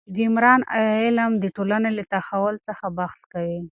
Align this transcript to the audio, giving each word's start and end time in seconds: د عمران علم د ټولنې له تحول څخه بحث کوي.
د 0.13 0.15
عمران 0.27 0.61
علم 0.77 1.31
د 1.39 1.45
ټولنې 1.55 1.91
له 1.97 2.03
تحول 2.13 2.55
څخه 2.67 2.85
بحث 2.97 3.19
کوي. 3.33 3.61